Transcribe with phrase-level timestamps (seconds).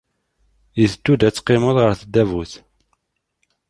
[0.81, 2.53] I teddud ad teqqimeḍ ɣer tdabut?